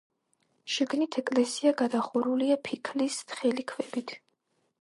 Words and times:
შიგნით 0.75 1.17
ეკლესია 1.21 1.75
გადახურულია 1.83 2.57
ფიქლის 2.71 3.23
თხელი 3.33 3.67
ქვებით. 3.75 4.17